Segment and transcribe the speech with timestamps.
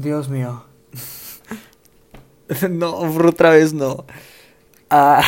[0.00, 0.64] Dios mío.
[2.70, 4.06] no, otra vez no.
[4.88, 5.22] Ah.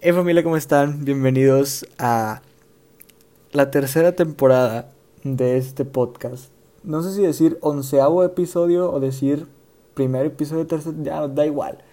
[0.00, 1.04] Hey familia, ¿cómo están?
[1.04, 2.40] Bienvenidos a
[3.52, 4.88] la tercera temporada
[5.22, 6.46] de este podcast.
[6.82, 9.46] No sé si decir onceavo episodio o decir
[9.92, 11.84] primer episodio, tercer, ya da igual.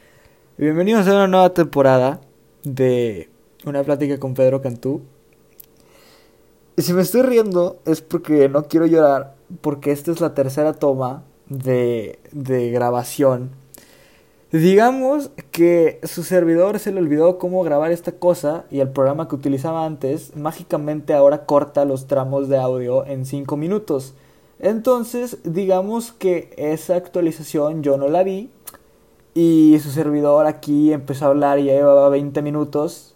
[0.58, 2.22] Bienvenidos a una nueva temporada
[2.64, 3.30] de
[3.66, 5.02] una plática con Pedro Cantú.
[6.78, 10.74] Y si me estoy riendo es porque no quiero llorar, porque esta es la tercera
[10.74, 13.52] toma de, de grabación.
[14.52, 19.36] Digamos que su servidor se le olvidó cómo grabar esta cosa y el programa que
[19.36, 24.14] utilizaba antes mágicamente ahora corta los tramos de audio en 5 minutos.
[24.60, 28.50] Entonces, digamos que esa actualización yo no la vi
[29.34, 33.16] y su servidor aquí empezó a hablar y ya llevaba 20 minutos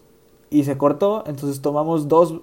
[0.50, 1.24] y se cortó.
[1.26, 2.34] Entonces tomamos dos,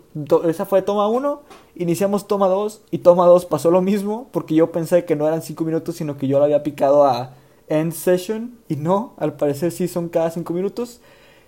[0.47, 1.41] esa fue toma uno,
[1.75, 5.41] iniciamos toma dos y toma dos pasó lo mismo porque yo pensé que no eran
[5.41, 7.33] cinco minutos sino que yo lo había picado a
[7.67, 11.01] end session y no, al parecer sí son cada cinco minutos.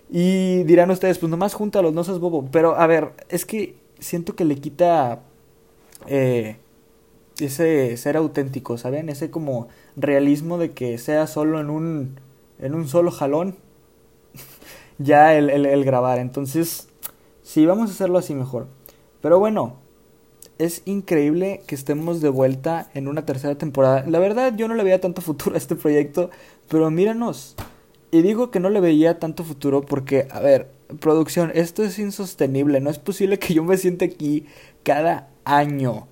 [0.08, 2.48] Y dirán ustedes, pues nomás júntalos, no seas bobo.
[2.52, 5.22] Pero a ver, es que siento que le quita
[6.06, 6.58] eh,
[7.40, 9.08] ese ser auténtico, ¿saben?
[9.08, 12.20] Ese como realismo de que sea solo en un,
[12.60, 13.56] en un solo jalón
[14.98, 16.18] ya el, el, grabar.
[16.18, 16.88] Entonces,
[17.42, 18.68] sí, vamos a hacerlo así mejor.
[19.20, 19.76] Pero bueno,
[20.58, 24.04] es increíble que estemos de vuelta en una tercera temporada.
[24.06, 26.30] La verdad, yo no le veía tanto futuro a este proyecto,
[26.68, 27.56] pero míranos.
[28.10, 32.80] Y digo que no le veía tanto futuro porque, a ver, producción, esto es insostenible.
[32.80, 34.46] No es posible que yo me siente aquí
[34.82, 36.08] cada año.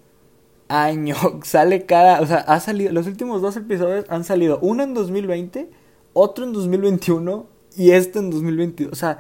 [0.69, 1.17] Año.
[1.45, 2.21] Sale cada.
[2.21, 2.93] O sea, ha salido.
[2.93, 4.59] Los últimos dos episodios han salido.
[4.61, 5.71] Uno en 2020,
[6.13, 8.93] otro en 2021 y este en 2022.
[8.93, 9.19] O sea,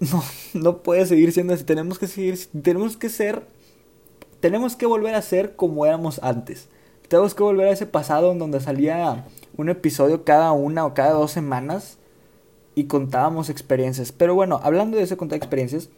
[0.00, 0.22] no,
[0.54, 1.64] no puede seguir siendo así.
[1.64, 3.42] Tenemos que seguir, tenemos que ser,
[4.40, 6.68] tenemos que volver a ser como éramos antes.
[7.08, 11.12] Tenemos que volver a ese pasado en donde salía un episodio cada una o cada
[11.12, 11.98] dos semanas
[12.74, 14.12] y contábamos experiencias.
[14.12, 15.90] Pero bueno, hablando de ese contar experiencias,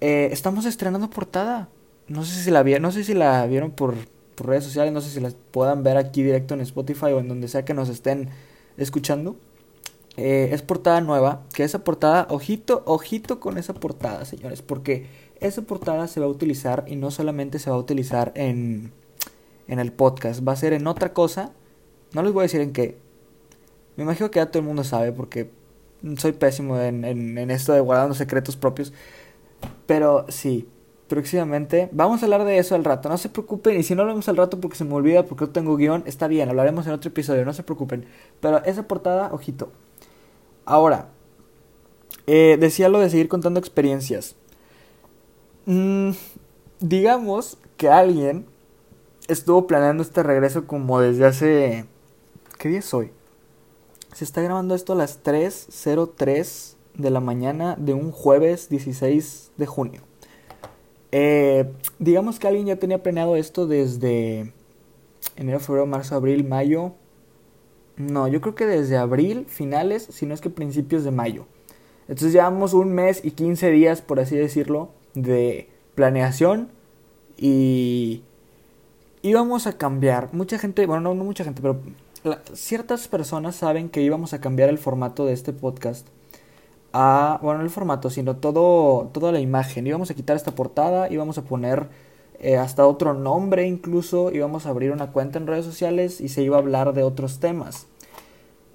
[0.00, 1.68] eh, estamos estrenando portada.
[2.06, 3.94] No sé si la vieron, no sé si la vieron por,
[4.36, 7.28] por redes sociales, no sé si la puedan ver aquí directo en Spotify o en
[7.28, 8.28] donde sea que nos estén
[8.76, 9.36] escuchando.
[10.16, 15.06] Eh, es portada nueva, que esa portada, ojito, ojito con esa portada, señores, porque
[15.40, 18.92] esa portada se va a utilizar y no solamente se va a utilizar en,
[19.68, 21.52] en el podcast, va a ser en otra cosa,
[22.12, 22.96] no les voy a decir en qué,
[23.96, 25.50] me imagino que ya todo el mundo sabe porque
[26.16, 28.94] soy pésimo en, en, en esto de guardando secretos propios,
[29.86, 30.66] pero sí,
[31.08, 31.88] próximamente.
[31.92, 33.78] Vamos a hablar de eso al rato, no se preocupen.
[33.78, 36.28] Y si no hablamos al rato porque se me olvida, porque no tengo guion, está
[36.28, 38.06] bien, hablaremos en otro episodio, no se preocupen.
[38.40, 39.70] Pero esa portada, ojito.
[40.66, 41.08] Ahora,
[42.26, 44.34] eh, decía lo de seguir contando experiencias.
[45.64, 46.10] Mm,
[46.80, 48.46] digamos que alguien
[49.28, 51.84] estuvo planeando este regreso como desde hace...
[52.58, 53.12] ¿Qué día es hoy?
[54.12, 59.66] Se está grabando esto a las 3.03 de la mañana de un jueves 16 de
[59.66, 60.02] junio.
[61.12, 64.52] Eh, digamos que alguien ya tenía planeado esto desde
[65.36, 66.94] enero, febrero, marzo, abril, mayo,
[67.96, 71.46] no, yo creo que desde abril, finales, si no es que principios de mayo.
[72.08, 76.68] Entonces llevamos un mes y 15 días, por así decirlo, de planeación
[77.36, 78.22] y
[79.22, 80.32] íbamos a cambiar.
[80.32, 81.80] Mucha gente, bueno, no, mucha gente, pero
[82.52, 86.06] ciertas personas saben que íbamos a cambiar el formato de este podcast.
[86.92, 89.86] A, bueno, no el formato, sino todo, toda la imagen.
[89.86, 91.88] Íbamos a quitar esta portada, íbamos a poner
[92.40, 96.42] eh, hasta otro nombre incluso, íbamos a abrir una cuenta en redes sociales y se
[96.42, 97.86] iba a hablar de otros temas.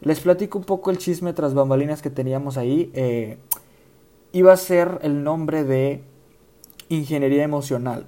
[0.01, 2.91] Les platico un poco el chisme tras bambalinas que teníamos ahí.
[2.95, 3.37] Eh,
[4.31, 6.03] iba a ser el nombre de
[6.89, 8.07] Ingeniería Emocional.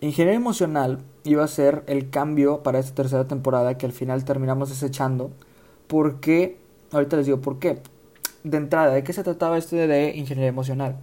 [0.00, 4.70] Ingeniería Emocional iba a ser el cambio para esta tercera temporada que al final terminamos
[4.70, 5.30] desechando.
[5.86, 6.58] Porque,
[6.90, 7.78] ahorita les digo por qué.
[8.42, 10.96] De entrada, ¿de qué se trataba esto de Ingeniería Emocional?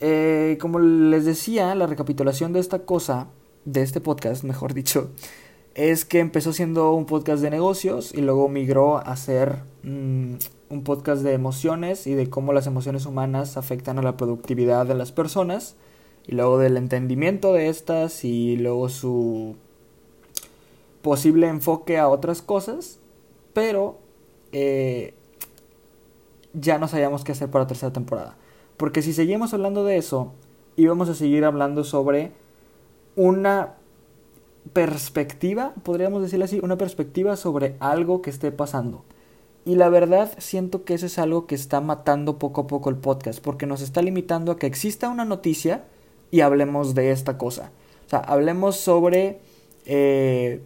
[0.00, 3.28] Eh, como les decía, la recapitulación de esta cosa,
[3.64, 5.10] de este podcast, mejor dicho,
[5.74, 10.34] es que empezó siendo un podcast de negocios y luego migró a ser mm,
[10.70, 14.94] un podcast de emociones y de cómo las emociones humanas afectan a la productividad de
[14.94, 15.76] las personas
[16.26, 19.56] y luego del entendimiento de estas y luego su
[21.02, 22.98] posible enfoque a otras cosas,
[23.52, 23.98] pero
[24.52, 25.14] eh,
[26.52, 28.36] ya no sabíamos qué hacer para la tercera temporada.
[28.76, 30.32] Porque si seguimos hablando de eso,
[30.76, 32.32] íbamos a seguir hablando sobre
[33.14, 33.74] una
[34.72, 39.04] perspectiva, podríamos decirlo así, una perspectiva sobre algo que esté pasando.
[39.64, 42.96] Y la verdad siento que eso es algo que está matando poco a poco el
[42.96, 45.84] podcast, porque nos está limitando a que exista una noticia
[46.30, 47.72] y hablemos de esta cosa.
[48.06, 49.40] O sea, hablemos sobre,
[49.86, 50.60] eh,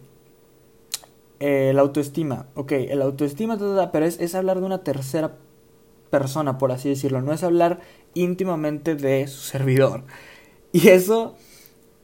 [1.39, 2.45] eh, la autoestima.
[2.53, 3.57] Ok, el autoestima,
[3.91, 5.37] pero es, es hablar de una tercera
[6.11, 7.23] persona, por así decirlo.
[7.23, 7.79] No es hablar
[8.13, 10.03] íntimamente de su servidor.
[10.73, 11.35] Y eso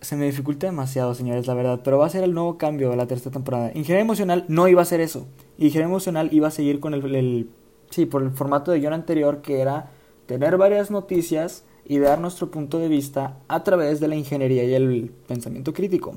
[0.01, 1.79] se me dificulta demasiado, señores, la verdad.
[1.85, 3.67] Pero va a ser el nuevo cambio de la tercera temporada.
[3.67, 5.25] Ingeniería emocional no iba a ser eso.
[5.57, 7.49] Ingeniería emocional iba a seguir con el,
[7.89, 9.91] sí, por el formato de guion anterior que era
[10.25, 14.73] tener varias noticias y dar nuestro punto de vista a través de la ingeniería y
[14.73, 16.15] el pensamiento crítico.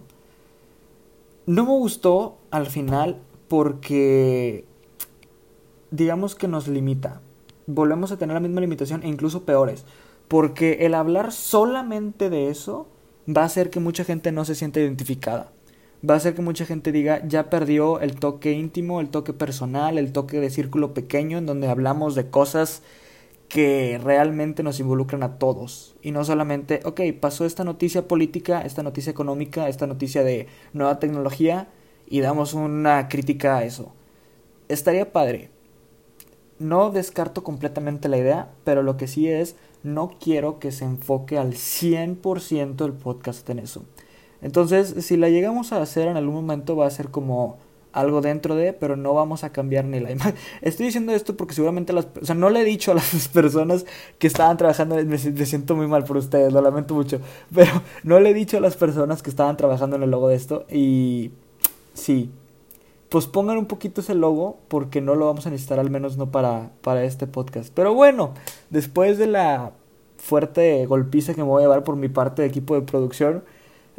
[1.47, 4.65] No me gustó al final porque
[5.91, 7.23] digamos que nos limita.
[7.67, 9.85] Volvemos a tener la misma limitación e incluso peores.
[10.29, 12.87] Porque el hablar solamente de eso
[13.29, 15.53] va a hacer que mucha gente no se sienta identificada.
[16.09, 19.99] Va a hacer que mucha gente diga, ya perdió el toque íntimo, el toque personal,
[19.99, 22.83] el toque de círculo pequeño en donde hablamos de cosas
[23.51, 25.97] que realmente nos involucran a todos.
[26.01, 30.99] Y no solamente, ok, pasó esta noticia política, esta noticia económica, esta noticia de nueva
[31.01, 31.69] tecnología
[32.09, 33.93] y damos una crítica a eso.
[34.69, 35.51] Estaría padre.
[36.61, 41.39] No descarto completamente la idea, pero lo que sí es, no quiero que se enfoque
[41.39, 43.83] al 100% el podcast en eso.
[44.43, 47.59] Entonces, si la llegamos a hacer en algún momento va a ser como
[47.93, 50.35] algo dentro de, pero no vamos a cambiar ni la imagen.
[50.63, 53.85] Estoy diciendo esto porque seguramente las, o sea, no le he dicho a las personas
[54.19, 57.21] que estaban trabajando, me, siento muy mal por ustedes, lo lamento mucho,
[57.55, 60.37] pero no le he dicho a las personas que estaban trabajando en el logo de
[60.37, 61.33] esto y
[61.95, 62.31] sí,
[63.11, 66.31] pues pongan un poquito ese logo porque no lo vamos a necesitar al menos no
[66.31, 67.73] para, para este podcast.
[67.75, 68.35] Pero bueno,
[68.71, 69.73] después de la
[70.17, 73.43] fuerte golpiza que me voy a llevar por mi parte de equipo de producción,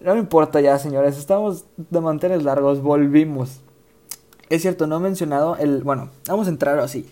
[0.01, 3.59] no me importa ya, señores, estamos de mantener largos, volvimos.
[4.49, 5.83] Es cierto, no he mencionado el.
[5.83, 7.05] Bueno, vamos a entrar así.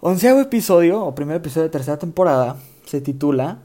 [0.00, 2.56] Onceavo episodio, o primer episodio de tercera temporada,
[2.86, 3.58] se titula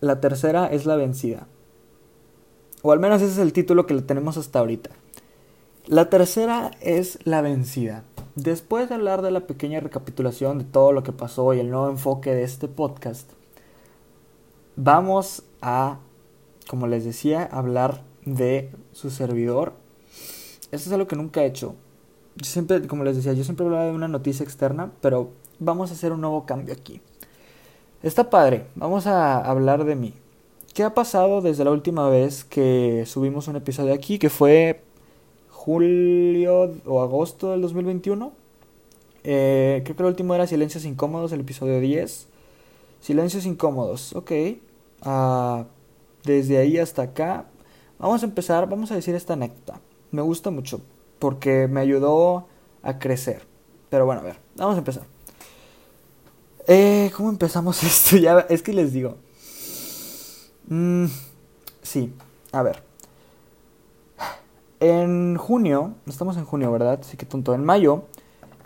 [0.00, 1.46] La tercera es la vencida.
[2.82, 4.90] O al menos ese es el título que le tenemos hasta ahorita.
[5.88, 8.04] La tercera es la vencida.
[8.36, 11.88] Después de hablar de la pequeña recapitulación de todo lo que pasó y el nuevo
[11.88, 13.32] enfoque de este podcast,
[14.76, 15.98] vamos a,
[16.68, 19.72] como les decía, hablar de su servidor.
[20.70, 21.74] Esto es algo que nunca he hecho
[22.38, 25.94] yo siempre, como les decía, yo siempre hablaba de una noticia externa, pero vamos a
[25.94, 27.00] hacer un nuevo cambio aquí.
[28.02, 30.14] Está padre, vamos a hablar de mí.
[30.72, 34.84] ¿Qué ha pasado desde la última vez que subimos un episodio aquí, que fue
[35.68, 38.32] julio o agosto del 2021?
[39.22, 42.26] Eh, creo que el último era Silencios Incómodos, el episodio 10.
[43.02, 44.32] Silencios Incómodos, ok.
[45.04, 45.64] Uh,
[46.24, 47.44] desde ahí hasta acá.
[47.98, 49.78] Vamos a empezar, vamos a decir esta anécdota.
[50.10, 50.80] Me gusta mucho
[51.18, 52.46] porque me ayudó
[52.82, 53.42] a crecer.
[53.90, 55.02] Pero bueno, a ver, vamos a empezar.
[56.66, 58.16] Eh, ¿Cómo empezamos esto?
[58.16, 59.16] Ya, es que les digo.
[60.68, 61.08] Mm,
[61.82, 62.10] sí,
[62.52, 62.87] a ver.
[64.80, 67.00] En junio, estamos en junio, ¿verdad?
[67.00, 67.54] Así que tonto.
[67.54, 68.04] En mayo,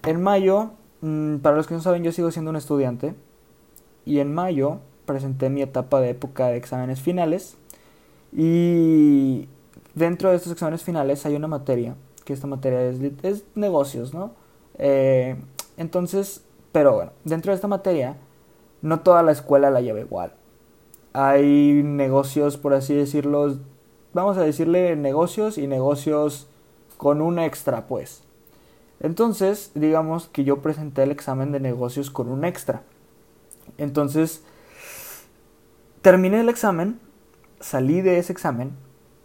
[0.05, 3.15] en mayo, mm, para los que no saben, yo sigo siendo un estudiante.
[4.05, 7.57] Y en mayo presenté mi etapa de época de exámenes finales.
[8.33, 9.49] Y
[9.95, 14.33] dentro de estos exámenes finales hay una materia que esta materia es, es negocios, ¿no?
[14.79, 15.37] Eh,
[15.77, 18.17] entonces, pero bueno, dentro de esta materia,
[18.81, 20.33] no toda la escuela la lleva igual.
[21.13, 23.59] Hay negocios, por así decirlo,
[24.15, 26.49] vamos a decirle negocios y negocios
[26.97, 28.23] con un extra, pues.
[29.01, 32.83] Entonces, digamos que yo presenté el examen de negocios con un extra.
[33.79, 34.43] Entonces,
[36.03, 37.01] terminé el examen,
[37.61, 38.73] salí de ese examen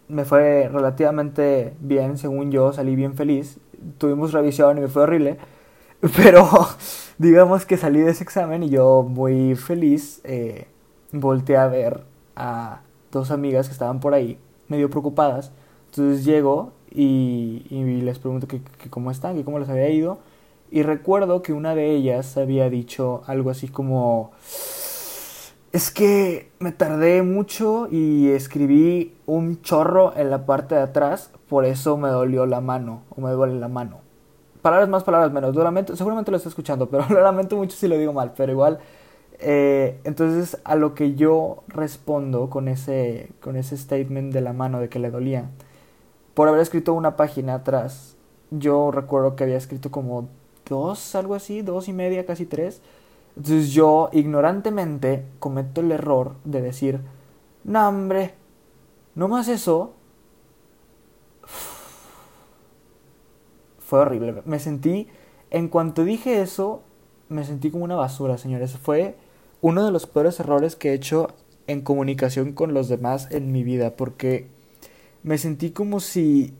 [0.08, 3.58] me fue relativamente bien, según yo, salí bien feliz.
[3.98, 5.38] Tuvimos revisión y me fue horrible.
[6.16, 6.48] Pero
[7.18, 10.66] digamos que salí de ese examen y yo muy feliz eh,
[11.12, 12.04] volteé a ver
[12.36, 12.80] a
[13.12, 15.52] dos amigas que estaban por ahí, medio preocupadas.
[15.90, 18.60] Entonces llego y, y les pregunto que,
[18.90, 20.18] cómo están, que cómo les había ido.
[20.70, 24.32] Y recuerdo que una de ellas había dicho algo así como
[25.72, 31.64] es que me tardé mucho y escribí un chorro en la parte de atrás, por
[31.64, 34.00] eso me dolió la mano, o me duele la mano.
[34.62, 35.54] Palabras más, palabras menos.
[35.54, 38.78] Lo seguramente lo está escuchando, pero lo lamento mucho si lo digo mal, pero igual.
[39.40, 44.80] Eh, entonces, a lo que yo respondo con ese, con ese statement de la mano
[44.80, 45.50] de que le dolía,
[46.34, 48.16] por haber escrito una página atrás,
[48.50, 50.28] yo recuerdo que había escrito como
[50.68, 52.82] dos, algo así, dos y media, casi tres
[53.38, 57.00] entonces yo ignorantemente cometo el error de decir,
[57.62, 58.34] no hombre,
[59.14, 59.92] no más eso.
[63.78, 64.42] Fue horrible.
[64.44, 65.06] Me sentí,
[65.50, 66.82] en cuanto dije eso,
[67.28, 68.76] me sentí como una basura, señores.
[68.76, 69.14] Fue
[69.60, 71.28] uno de los peores errores que he hecho
[71.66, 74.46] en comunicación con los demás en mi vida, porque
[75.22, 76.54] me sentí como si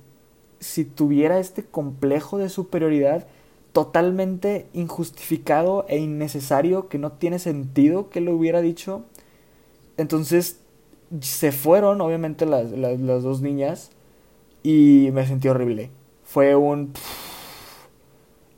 [0.61, 3.27] si tuviera este complejo de superioridad
[3.73, 9.05] totalmente injustificado e innecesario que no tiene sentido que lo hubiera dicho.
[9.97, 10.61] Entonces
[11.21, 13.91] se fueron, obviamente, las, las, dos niñas
[14.63, 15.91] y me sentí horrible.
[16.25, 16.93] Fue un...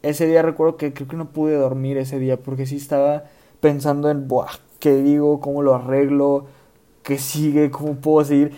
[0.03, 3.25] Ese día recuerdo que creo que no pude dormir ese día porque sí estaba
[3.61, 5.41] pensando en, Buah, ¿qué digo?
[5.41, 6.47] ¿Cómo lo arreglo?
[7.03, 7.71] ¿Qué sigue?
[7.71, 8.53] ¿Cómo puedo seguir?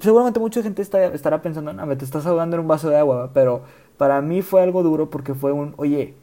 [0.00, 2.98] Seguramente mucha gente está, estará pensando, no, me te estás ahogando en un vaso de
[2.98, 3.62] agua, pero
[3.96, 6.14] para mí fue algo duro porque fue un, oye,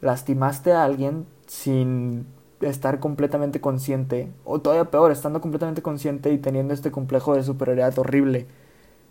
[0.00, 2.26] lastimaste a alguien sin
[2.60, 7.98] estar completamente consciente, o todavía peor, estando completamente consciente y teniendo este complejo de superioridad
[7.98, 8.46] horrible.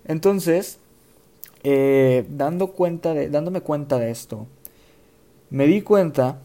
[0.06, 0.80] Entonces,
[1.64, 4.48] eh, dando cuenta de, dándome cuenta de esto,
[5.50, 6.40] me di cuenta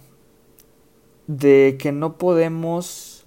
[1.29, 3.27] de que no podemos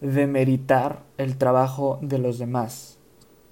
[0.00, 2.98] demeritar el trabajo de los demás.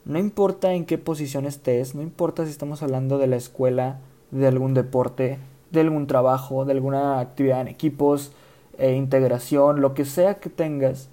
[0.04, 3.98] No importa en qué posición estés, no importa si estamos hablando de la escuela,
[4.30, 5.38] de algún deporte,
[5.72, 8.32] de algún trabajo, de alguna actividad en equipos,
[8.78, 11.08] e integración, lo que sea que tengas,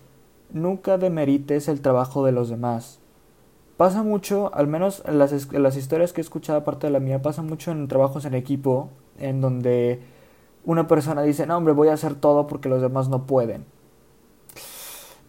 [0.52, 3.00] nunca demerites el trabajo de los demás.
[3.78, 7.22] Pasa mucho, al menos en las, las historias que he escuchado aparte de la mía,
[7.22, 10.02] pasa mucho en trabajos en equipo, en donde
[10.66, 13.66] una persona dice, no hombre, voy a hacer todo porque los demás no pueden.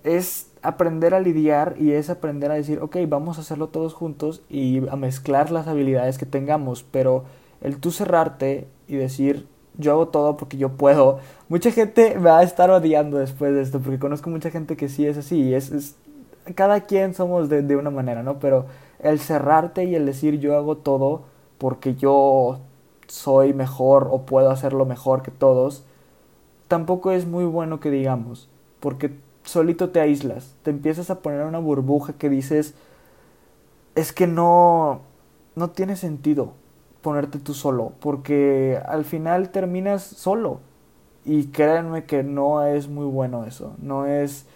[0.05, 4.43] Es aprender a lidiar y es aprender a decir, ok, vamos a hacerlo todos juntos
[4.49, 7.25] y a mezclar las habilidades que tengamos, pero
[7.61, 12.39] el tú cerrarte y decir, yo hago todo porque yo puedo, mucha gente me va
[12.39, 15.97] a estar odiando después de esto, porque conozco mucha gente que sí es así, es,
[16.55, 18.39] cada quien somos de, de una manera, ¿no?
[18.39, 18.67] Pero
[19.01, 21.23] el cerrarte y el decir yo hago todo
[21.59, 22.61] porque yo
[23.09, 25.85] soy mejor o puedo hacerlo mejor que todos,
[26.69, 28.49] tampoco es muy bueno que digamos,
[28.81, 29.13] porque
[29.45, 32.75] solito te aíslas, te empiezas a poner una burbuja que dices,
[33.95, 35.03] es que no,
[35.55, 36.53] no tiene sentido
[37.05, 40.61] ponerte tú solo, porque al final terminas solo.
[41.27, 44.47] Y créanme que no es muy bueno eso, no es,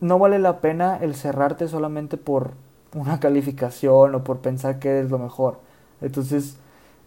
[0.00, 2.52] no vale la pena el cerrarte solamente por
[2.94, 5.60] una calificación o por pensar que eres lo mejor.
[6.00, 6.58] Entonces,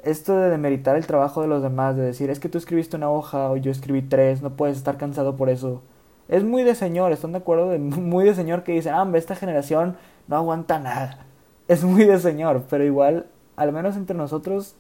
[0.06, 3.10] esto de demeritar el trabajo de los demás, de decir, es que tú escribiste una
[3.10, 5.82] hoja o yo escribí tres, no puedes estar cansado por eso
[6.28, 7.70] es muy de señor, ¿están de acuerdo?
[7.70, 9.98] De, muy de señor que dice, ah, esta generación
[10.28, 11.20] no aguanta nada.
[11.68, 14.76] Es muy de señor, pero igual, al menos entre nosotros,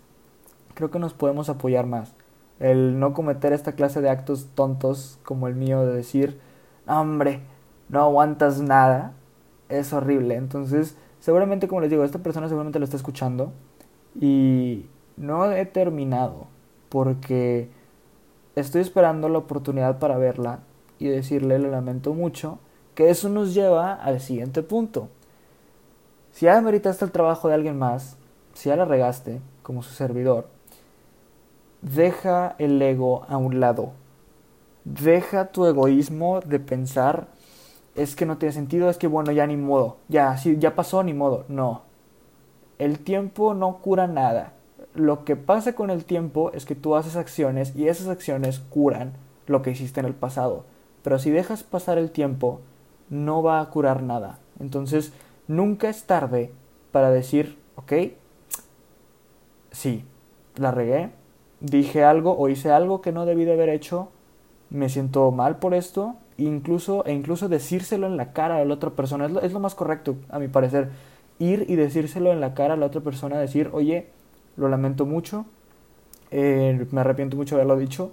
[0.75, 2.13] creo que nos podemos apoyar más.
[2.59, 6.39] El no cometer esta clase de actos tontos como el mío de decir,
[6.85, 7.41] hombre,
[7.89, 9.13] no aguantas nada,
[9.67, 10.35] es horrible.
[10.35, 13.51] Entonces, seguramente, como les digo, esta persona seguramente lo está escuchando
[14.21, 14.85] y
[15.17, 16.47] no he terminado
[16.89, 17.69] porque
[18.55, 20.59] estoy esperando la oportunidad para verla
[20.99, 22.59] y decirle lo lamento mucho,
[22.93, 25.09] que eso nos lleva al siguiente punto.
[26.31, 28.17] Si ya meritaste el trabajo de alguien más,
[28.53, 30.47] si ya la regaste como su servidor,
[31.81, 33.91] deja el ego a un lado.
[34.85, 37.27] Deja tu egoísmo de pensar
[37.95, 41.01] es que no tiene sentido, es que bueno, ya ni modo, ya, sí, ya pasó,
[41.03, 41.45] ni modo.
[41.47, 41.83] No.
[42.77, 44.51] El tiempo no cura nada.
[44.95, 49.13] Lo que pasa con el tiempo es que tú haces acciones y esas acciones curan
[49.45, 50.65] lo que hiciste en el pasado.
[51.03, 52.61] Pero si dejas pasar el tiempo,
[53.09, 54.39] no va a curar nada.
[54.59, 55.13] Entonces,
[55.47, 56.51] nunca es tarde
[56.91, 57.93] para decir, ok,
[59.71, 60.05] sí,
[60.55, 61.11] la regué,
[61.59, 64.09] dije algo o hice algo que no debí de haber hecho,
[64.69, 68.91] me siento mal por esto, incluso, e incluso decírselo en la cara a la otra
[68.91, 70.89] persona, es lo, es lo más correcto, a mi parecer,
[71.39, 74.09] ir y decírselo en la cara a la otra persona, decir, oye,
[74.57, 75.45] lo lamento mucho,
[76.31, 78.11] eh, me arrepiento mucho de haberlo dicho,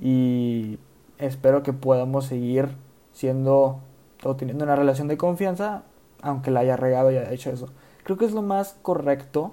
[0.00, 0.78] y
[1.18, 2.68] espero que podamos seguir
[3.12, 3.80] siendo
[4.22, 5.84] o teniendo una relación de confianza,
[6.22, 7.68] aunque la haya regado y haya hecho eso.
[8.04, 9.52] Creo que es lo más correcto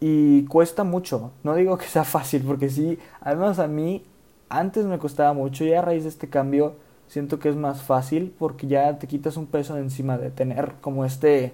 [0.00, 1.32] y cuesta mucho.
[1.44, 4.04] No digo que sea fácil, porque sí, al menos a mí
[4.48, 6.74] antes me costaba mucho y a raíz de este cambio
[7.06, 10.74] siento que es más fácil porque ya te quitas un peso de encima de tener
[10.80, 11.52] como este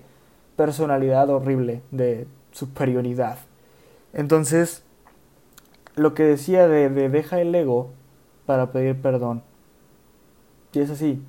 [0.56, 3.38] personalidad horrible de superioridad.
[4.16, 4.82] Entonces,
[5.94, 7.90] lo que decía de, de deja el ego
[8.46, 9.42] para pedir perdón.
[10.72, 11.22] Y es así,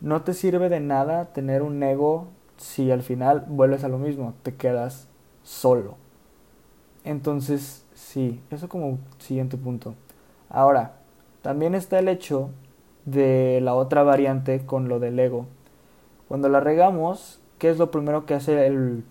[0.00, 4.34] no te sirve de nada tener un ego si al final vuelves a lo mismo,
[4.44, 5.08] te quedas
[5.42, 5.96] solo.
[7.04, 9.96] Entonces, sí, eso como siguiente punto.
[10.48, 10.94] Ahora,
[11.42, 12.50] también está el hecho
[13.06, 15.46] de la otra variante con lo del ego.
[16.28, 19.02] Cuando la regamos, ¿qué es lo primero que hace el...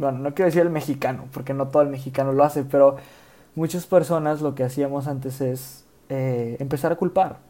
[0.00, 2.96] Bueno, no quiero decir el mexicano, porque no todo el mexicano lo hace, pero
[3.54, 7.40] muchas personas lo que hacíamos antes es eh, empezar a culpar.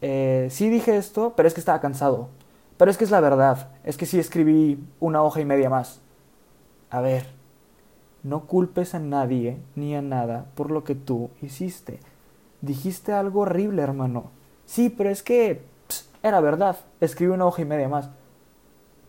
[0.00, 2.30] Eh, sí dije esto, pero es que estaba cansado.
[2.78, 3.68] Pero es que es la verdad.
[3.84, 6.00] Es que sí escribí una hoja y media más.
[6.88, 7.26] A ver,
[8.22, 12.00] no culpes a nadie ni a nada por lo que tú hiciste.
[12.62, 14.30] Dijiste algo horrible, hermano.
[14.64, 15.60] Sí, pero es que
[16.22, 16.78] era verdad.
[17.02, 18.08] Escribe una hoja y media más.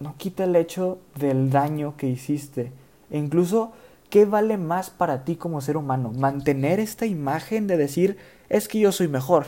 [0.03, 2.73] No quita el hecho del daño que hiciste.
[3.09, 3.71] E incluso,
[4.09, 6.11] ¿qué vale más para ti como ser humano?
[6.11, 8.17] Mantener esta imagen de decir,
[8.49, 9.45] es que yo soy mejor.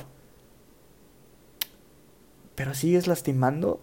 [2.55, 3.81] Pero sigues lastimando.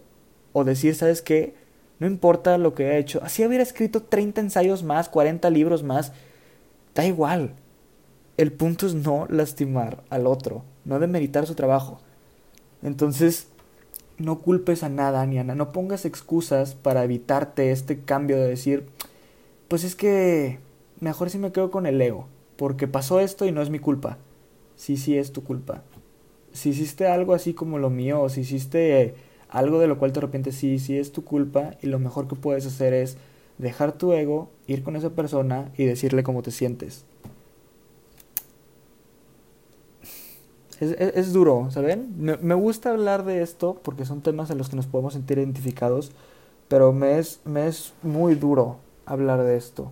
[0.51, 1.53] O decir, ¿sabes qué?
[1.99, 3.21] No importa lo que he hecho.
[3.21, 6.11] Así hubiera escrito 30 ensayos más, 40 libros más.
[6.95, 7.53] Da igual.
[8.37, 11.99] El punto es no lastimar al otro, no demeritar su trabajo.
[12.81, 13.47] Entonces,
[14.23, 15.43] no culpes a nada ni a.
[15.43, 18.85] No pongas excusas para evitarte este cambio de decir,
[19.67, 20.59] pues es que
[20.99, 24.17] mejor si me quedo con el ego, porque pasó esto y no es mi culpa.
[24.75, 25.83] Sí, sí es tu culpa.
[26.53, 29.15] Si hiciste algo así como lo mío, o si hiciste
[29.49, 32.35] algo de lo cual te arrepientes, sí, sí es tu culpa y lo mejor que
[32.35, 33.17] puedes hacer es
[33.57, 37.05] dejar tu ego, ir con esa persona y decirle cómo te sientes.
[40.79, 42.13] Es, duro, ¿saben?
[42.17, 45.37] Me, me, gusta hablar de esto porque son temas en los que nos podemos sentir
[45.37, 46.11] identificados,
[46.67, 49.91] pero me es, me es muy duro hablar de esto.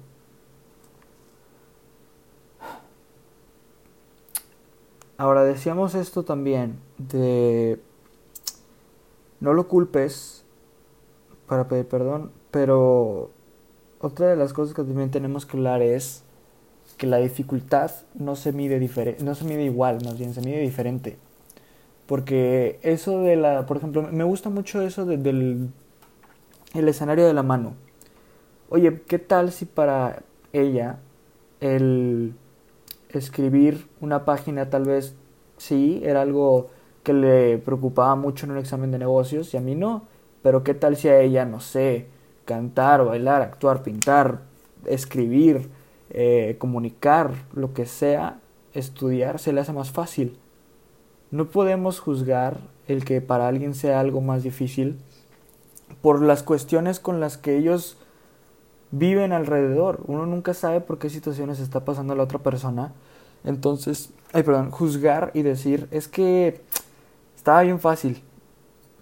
[5.17, 7.79] Ahora decíamos esto también de
[9.39, 10.43] no lo culpes
[11.47, 13.29] para pedir perdón, pero
[13.99, 16.23] otra de las cosas que también tenemos que hablar es
[16.97, 18.79] que la dificultad no se mide
[19.19, 21.17] no se mide igual, más bien se mide diferente.
[22.05, 25.69] Porque eso de la, por ejemplo, me gusta mucho eso del
[26.73, 27.73] el escenario de la mano.
[28.69, 30.99] Oye, ¿qué tal si para ella
[31.59, 32.33] el
[33.09, 35.15] escribir una página tal vez
[35.57, 36.69] sí era algo
[37.03, 40.03] que le preocupaba mucho en un examen de negocios y a mí no.
[40.43, 42.07] Pero qué tal si a ella, no sé,
[42.45, 44.41] cantar, bailar, actuar, pintar,
[44.85, 45.69] escribir,
[46.13, 48.39] eh, comunicar, lo que sea,
[48.73, 50.37] estudiar, se le hace más fácil.
[51.31, 54.99] No podemos juzgar el que para alguien sea algo más difícil
[56.01, 57.97] por las cuestiones con las que ellos
[58.91, 60.01] viven alrededor.
[60.07, 62.93] Uno nunca sabe por qué situaciones está pasando la otra persona.
[63.45, 66.61] Entonces, ay, perdón, juzgar y decir, es que
[67.35, 68.21] estaba bien fácil.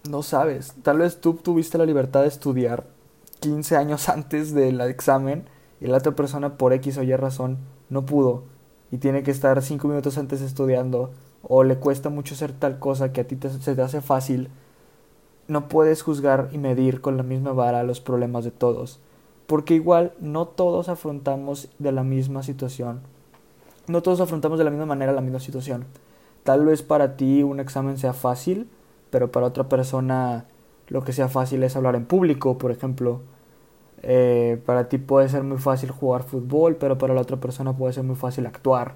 [0.07, 0.75] No sabes.
[0.83, 2.85] Tal vez tú tuviste la libertad de estudiar
[3.39, 5.45] 15 años antes del examen
[5.81, 7.57] y la otra persona por X o Y razón
[7.89, 8.43] no pudo
[8.91, 11.11] y tiene que estar 5 minutos antes estudiando
[11.43, 14.49] o le cuesta mucho hacer tal cosa que a ti se te hace fácil,
[15.47, 18.99] no puedes juzgar y medir con la misma vara los problemas de todos,
[19.47, 23.01] porque igual no todos afrontamos de la misma situación,
[23.87, 25.85] no todos afrontamos de la misma manera la misma situación.
[26.43, 28.69] Tal vez para ti un examen sea fácil,
[29.09, 30.45] pero para otra persona
[30.87, 33.21] lo que sea fácil es hablar en público, por ejemplo.
[34.01, 37.93] Eh, para ti puede ser muy fácil jugar fútbol, pero para la otra persona puede
[37.93, 38.95] ser muy fácil actuar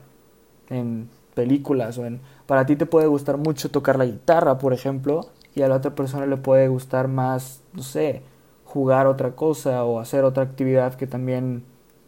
[0.69, 2.21] en películas o en...
[2.45, 5.95] Para ti te puede gustar mucho tocar la guitarra, por ejemplo, y a la otra
[5.95, 8.21] persona le puede gustar más, no sé,
[8.65, 11.63] jugar otra cosa o hacer otra actividad que también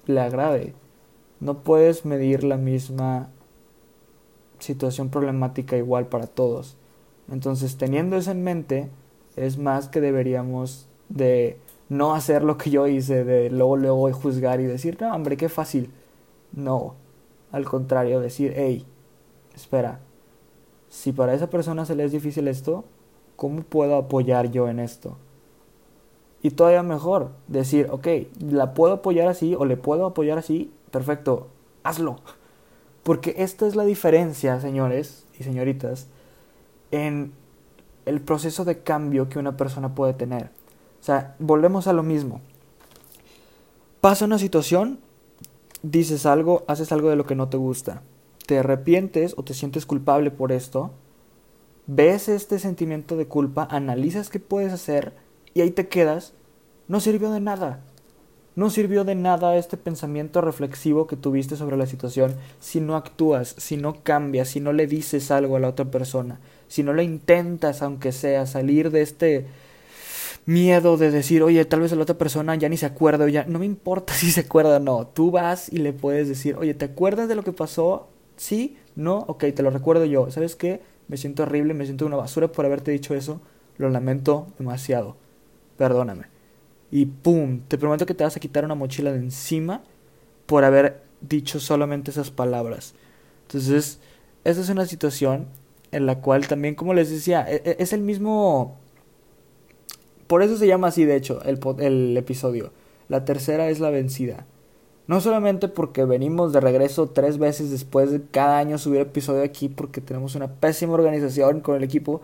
[0.05, 0.73] le agrade.
[1.39, 3.29] No puedes medir la misma
[4.59, 6.77] situación problemática igual para todos.
[7.29, 8.89] Entonces, teniendo eso en mente,
[9.35, 11.57] es más que deberíamos de
[11.89, 15.49] no hacer lo que yo hice, de luego, luego juzgar y decir, no, hombre, qué
[15.49, 15.91] fácil.
[16.51, 16.95] No,
[17.51, 18.85] al contrario, decir, hey,
[19.55, 19.99] espera,
[20.89, 22.85] si para esa persona se le es difícil esto,
[23.35, 25.17] ¿cómo puedo apoyar yo en esto?
[26.41, 28.07] Y todavía mejor, decir, ok,
[28.39, 31.47] la puedo apoyar así o le puedo apoyar así, perfecto,
[31.83, 32.17] hazlo.
[33.03, 36.07] Porque esta es la diferencia, señores y señoritas,
[36.91, 37.33] en
[38.05, 40.51] el proceso de cambio que una persona puede tener.
[41.05, 42.41] O sea, volvemos a lo mismo.
[44.01, 44.97] Pasa una situación,
[45.83, 48.01] dices algo, haces algo de lo que no te gusta.
[48.47, 50.93] Te arrepientes o te sientes culpable por esto.
[51.85, 55.13] Ves este sentimiento de culpa, analizas qué puedes hacer
[55.53, 56.33] y ahí te quedas.
[56.87, 57.81] No sirvió de nada.
[58.55, 63.53] No sirvió de nada este pensamiento reflexivo que tuviste sobre la situación si no actúas,
[63.59, 67.03] si no cambias, si no le dices algo a la otra persona, si no le
[67.03, 69.45] intentas, aunque sea, salir de este
[70.45, 73.45] miedo de decir, oye, tal vez la otra persona ya ni se acuerda, o ya
[73.45, 75.07] no me importa si se acuerda o no.
[75.07, 78.07] Tú vas y le puedes decir, oye, ¿te acuerdas de lo que pasó?
[78.37, 80.29] Sí, no, ok, te lo recuerdo yo.
[80.31, 80.81] ¿Sabes qué?
[81.07, 83.41] Me siento horrible, me siento una basura por haberte dicho eso.
[83.77, 85.17] Lo lamento demasiado.
[85.77, 86.35] Perdóname
[86.91, 87.59] y ¡pum!
[87.67, 89.83] Te prometo que te vas a quitar una mochila de encima
[90.45, 92.93] por haber dicho solamente esas palabras.
[93.47, 93.99] Entonces,
[94.45, 95.47] esta es una situación
[95.91, 98.79] en la cual también, como les decía, e, e, es el mismo...
[100.27, 102.71] Por eso se llama así, de hecho, el, el episodio.
[103.09, 104.45] La tercera es la vencida.
[105.07, 109.69] No solamente porque venimos de regreso tres veces después de cada año subir episodio aquí
[109.69, 112.21] porque tenemos una pésima organización con el equipo,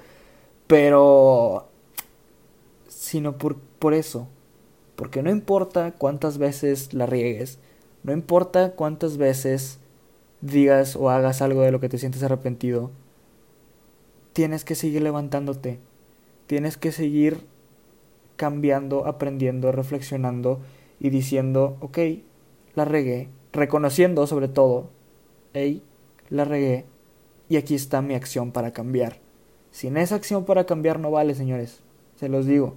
[0.66, 1.68] pero
[2.88, 4.28] sino por, por eso.
[4.96, 7.60] Porque no importa cuántas veces la riegues,
[8.04, 9.80] no importa cuántas veces
[10.42, 12.90] digas o hagas algo de lo que te sientes arrepentido,
[14.34, 15.80] tienes que seguir levantándote,
[16.48, 17.46] tienes que seguir
[18.42, 20.62] cambiando, aprendiendo, reflexionando
[21.00, 22.00] y diciendo, ok,
[22.74, 24.90] la regué, reconociendo sobre todo,
[25.54, 25.84] hey,
[26.32, 26.86] la regué
[27.50, 29.20] y aquí está mi acción para cambiar.
[29.70, 31.84] Sin esa acción para cambiar no vale, señores,
[32.16, 32.74] se los digo.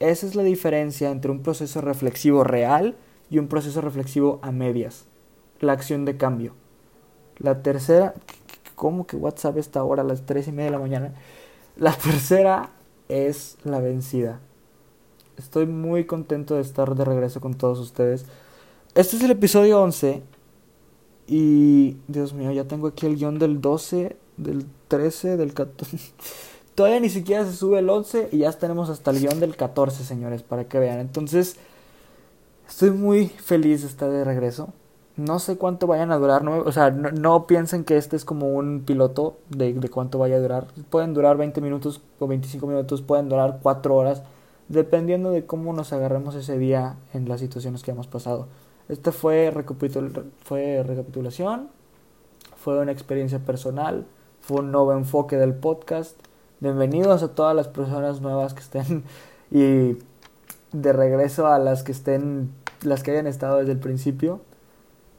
[0.00, 2.96] Esa es la diferencia entre un proceso reflexivo real
[3.30, 5.04] y un proceso reflexivo a medias.
[5.60, 6.52] La acción de cambio.
[7.38, 8.14] La tercera,
[8.74, 11.14] ¿cómo que WhatsApp está ahora a las 3 y media de la mañana?
[11.76, 12.70] La tercera
[13.08, 14.40] es la vencida.
[15.38, 18.24] Estoy muy contento de estar de regreso con todos ustedes.
[18.94, 20.22] Este es el episodio 11.
[21.26, 25.98] Y, Dios mío, ya tengo aquí el guion del 12, del 13, del 14.
[26.74, 30.04] Todavía ni siquiera se sube el 11 y ya tenemos hasta el guion del 14,
[30.04, 31.00] señores, para que vean.
[31.00, 31.56] Entonces,
[32.68, 34.72] estoy muy feliz de estar de regreso.
[35.16, 38.54] No sé cuánto vayan a durar, no, o sea, no, piensen que este es como
[38.54, 40.66] un piloto de, de, cuánto vaya a durar.
[40.90, 44.22] Pueden durar 20 minutos o 25 minutos, pueden durar 4 horas,
[44.68, 48.48] dependiendo de cómo nos agarremos ese día en las situaciones que hemos pasado.
[48.88, 49.52] Este fue,
[50.44, 51.68] fue recapitulación,
[52.56, 54.06] fue una experiencia personal,
[54.40, 56.18] fue un nuevo enfoque del podcast.
[56.60, 59.04] Bienvenidos a todas las personas nuevas que estén
[59.50, 59.98] y
[60.72, 62.52] de regreso a las que estén,
[62.82, 64.40] las que hayan estado desde el principio.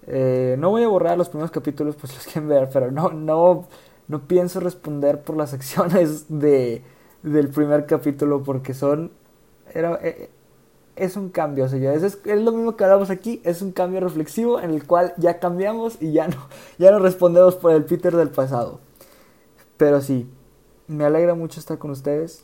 [0.08, 3.66] Eh, no voy a borrar los primeros capítulos, pues los quieren ver, pero no, no,
[4.08, 6.84] no pienso responder por las acciones de,
[7.24, 9.12] del primer capítulo porque son,
[9.74, 10.30] era, eh,
[10.96, 12.04] es un cambio, señores.
[12.04, 15.40] Es, es lo mismo que hablamos aquí, es un cambio reflexivo en el cual ya
[15.40, 18.80] cambiamos y ya no, ya no respondemos por el Peter del pasado.
[19.78, 20.30] Pero sí,
[20.88, 22.44] me alegra mucho estar con ustedes.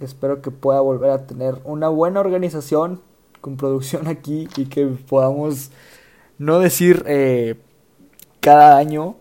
[0.00, 3.00] Espero que pueda volver a tener una buena organización
[3.40, 5.70] con producción aquí y que podamos
[6.38, 7.54] no decir eh,
[8.40, 9.16] cada año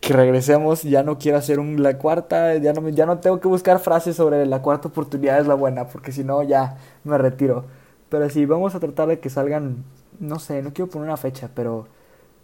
[0.00, 3.78] que regresemos, ya no quiero hacer la cuarta, ya no, ya no tengo que buscar
[3.80, 7.64] frases sobre la cuarta oportunidad es la buena, porque si no ya me retiro.
[8.08, 9.84] Pero sí, vamos a tratar de que salgan,
[10.20, 11.88] no sé, no quiero poner una fecha, pero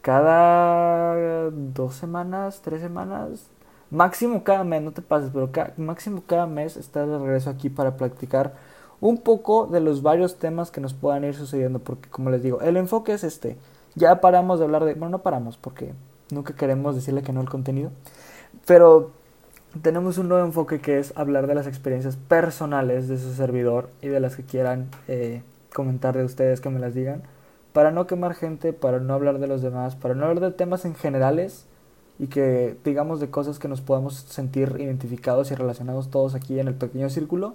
[0.01, 3.47] cada dos semanas, tres semanas,
[3.91, 7.97] máximo cada mes, no te pases, pero máximo cada mes estás de regreso aquí para
[7.97, 8.55] practicar
[9.01, 12.61] un poco de los varios temas que nos puedan ir sucediendo, porque como les digo,
[12.61, 13.57] el enfoque es este.
[13.95, 15.93] Ya paramos de hablar de, bueno, no paramos porque
[16.33, 17.91] nunca queremos decirle que no al contenido,
[18.67, 19.13] pero
[19.81, 24.09] tenemos un nuevo enfoque que es hablar de las experiencias personales de su servidor y
[24.09, 25.43] de las que quieran eh,
[25.73, 27.23] comentar de ustedes que me las digan,
[27.73, 30.85] para no quemar gente, para no hablar de los demás, para no hablar de temas
[30.85, 31.67] en generales
[32.19, 36.69] y que digamos de cosas que nos podamos sentir identificados y relacionados todos aquí en
[36.69, 37.55] el pequeño círculo,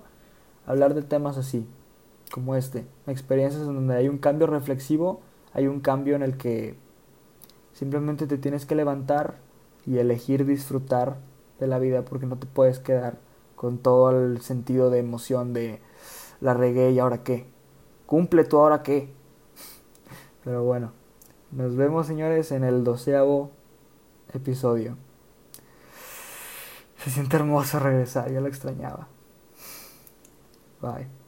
[0.66, 1.68] hablar de temas así,
[2.32, 5.22] como este, experiencias en donde hay un cambio reflexivo,
[5.54, 6.76] hay un cambio en el que
[7.78, 9.38] simplemente te tienes que levantar
[9.86, 11.18] y elegir disfrutar
[11.60, 13.20] de la vida porque no te puedes quedar
[13.56, 15.80] con todo el sentido de emoción de
[16.42, 17.46] la regué y ahora qué.
[18.08, 19.14] Cumple tú ahora qué.
[20.44, 20.92] Pero bueno,
[21.52, 23.52] nos vemos señores en el doceavo
[24.34, 24.98] episodio.
[27.04, 29.08] Se siente hermoso regresar, ya lo extrañaba.
[30.82, 31.27] Bye.